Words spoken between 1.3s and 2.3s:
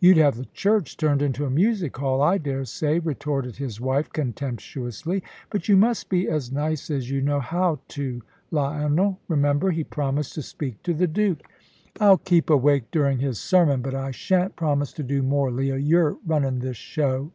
a music hall,